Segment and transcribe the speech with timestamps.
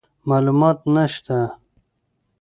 [0.29, 1.37] معلومات نشته،